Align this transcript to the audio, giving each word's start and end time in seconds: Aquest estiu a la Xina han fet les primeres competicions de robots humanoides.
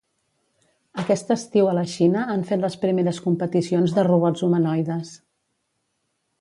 Aquest 1.03 1.33
estiu 1.35 1.69
a 1.71 1.75
la 1.79 1.83
Xina 1.91 2.23
han 2.37 2.47
fet 2.53 2.65
les 2.65 2.79
primeres 2.87 3.21
competicions 3.27 3.95
de 3.99 4.09
robots 4.11 4.49
humanoides. 4.49 5.17